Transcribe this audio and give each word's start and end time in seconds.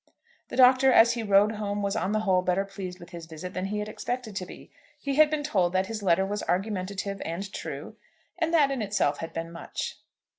The 0.47 0.55
Doctor, 0.55 0.91
as 0.91 1.13
he 1.13 1.21
rode 1.21 1.51
home, 1.51 1.83
was, 1.83 1.95
on 1.95 2.11
the 2.11 2.21
whole, 2.21 2.41
better 2.41 2.65
pleased 2.65 2.99
with 2.99 3.11
his 3.11 3.27
visit 3.27 3.53
than 3.53 3.65
he 3.65 3.77
had 3.77 3.87
expected 3.87 4.35
to 4.37 4.47
be. 4.47 4.71
He 4.97 5.13
had 5.13 5.29
been 5.29 5.43
told 5.43 5.73
that 5.73 5.85
his 5.85 6.01
letter 6.01 6.25
was 6.25 6.41
argumentative 6.41 7.21
and 7.23 7.53
true, 7.53 7.97
and 8.35 8.51
that 8.51 8.71
in 8.71 8.81
itself 8.81 9.19
had 9.19 9.31
been 9.31 9.51
much. 9.51 9.99